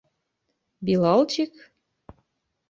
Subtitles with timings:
[0.89, 1.53] Билалчик?